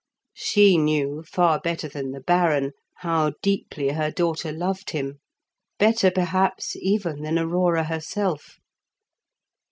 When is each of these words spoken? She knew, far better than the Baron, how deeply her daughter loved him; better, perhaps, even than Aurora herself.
She 0.33 0.79
knew, 0.79 1.21
far 1.27 1.59
better 1.59 1.87
than 1.87 2.09
the 2.09 2.21
Baron, 2.21 2.71
how 3.01 3.33
deeply 3.43 3.89
her 3.89 4.09
daughter 4.09 4.51
loved 4.51 4.89
him; 4.89 5.19
better, 5.77 6.09
perhaps, 6.09 6.75
even 6.75 7.21
than 7.21 7.37
Aurora 7.37 7.83
herself. 7.83 8.57